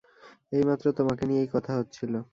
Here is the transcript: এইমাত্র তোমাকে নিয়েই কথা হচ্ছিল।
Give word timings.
এইমাত্র 0.51 0.85
তোমাকে 0.91 1.23
নিয়েই 1.25 1.49
কথা 1.53 1.71
হচ্ছিল। 1.79 2.13